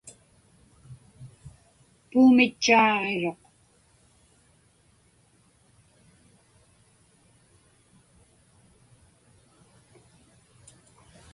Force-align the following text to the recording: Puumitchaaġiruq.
Puumitchaaġiruq. 2.09 3.41